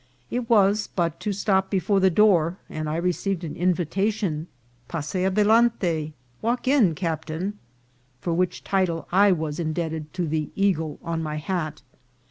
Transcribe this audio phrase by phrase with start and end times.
[0.31, 4.47] It was but to stop before the door, and I received an invitation,"
[4.89, 7.59] Pasen ade lante," "Walk in, captain,"
[8.19, 11.83] for which title I was in debted to the eagle on my hat.